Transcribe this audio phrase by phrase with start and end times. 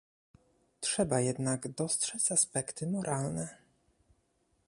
[0.79, 3.57] Trzeba jednak dostrzec aspekty moralne